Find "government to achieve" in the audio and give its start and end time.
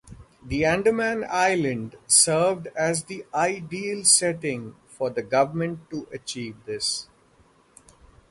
5.21-6.55